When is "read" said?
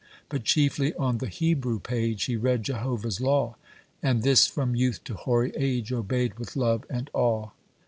2.35-2.63